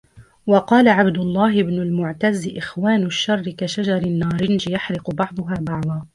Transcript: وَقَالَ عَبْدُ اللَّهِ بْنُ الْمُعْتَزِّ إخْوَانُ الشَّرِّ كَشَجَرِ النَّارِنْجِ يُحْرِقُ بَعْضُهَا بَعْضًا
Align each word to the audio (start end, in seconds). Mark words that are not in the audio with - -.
وَقَالَ 0.47 0.89
عَبْدُ 0.89 1.17
اللَّهِ 1.17 1.63
بْنُ 1.63 1.81
الْمُعْتَزِّ 1.81 2.47
إخْوَانُ 2.57 3.05
الشَّرِّ 3.05 3.43
كَشَجَرِ 3.49 3.97
النَّارِنْجِ 3.97 4.69
يُحْرِقُ 4.69 5.11
بَعْضُهَا 5.11 5.53
بَعْضًا 5.61 6.05